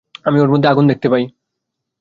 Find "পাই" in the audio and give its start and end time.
1.09-1.23